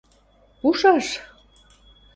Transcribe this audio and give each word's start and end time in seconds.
Пушаш... 0.59 1.07